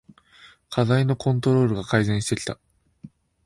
[0.71, 2.57] 課題のコントロールが改善してきた